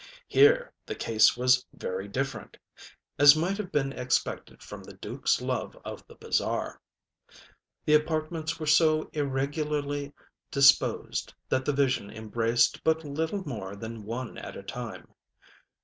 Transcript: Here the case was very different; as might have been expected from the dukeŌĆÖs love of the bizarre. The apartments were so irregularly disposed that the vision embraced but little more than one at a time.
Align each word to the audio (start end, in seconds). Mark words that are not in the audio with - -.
Here 0.27 0.73
the 0.87 0.95
case 0.95 1.37
was 1.37 1.63
very 1.73 2.07
different; 2.07 2.57
as 3.19 3.35
might 3.35 3.57
have 3.59 3.71
been 3.71 3.93
expected 3.93 4.63
from 4.63 4.81
the 4.81 4.95
dukeŌĆÖs 4.97 5.41
love 5.45 5.77
of 5.85 6.03
the 6.07 6.15
bizarre. 6.15 6.81
The 7.85 7.93
apartments 7.93 8.59
were 8.59 8.65
so 8.65 9.11
irregularly 9.13 10.11
disposed 10.49 11.35
that 11.49 11.65
the 11.65 11.73
vision 11.73 12.09
embraced 12.09 12.83
but 12.83 13.03
little 13.05 13.47
more 13.47 13.75
than 13.75 14.03
one 14.03 14.39
at 14.39 14.57
a 14.57 14.63
time. 14.63 15.07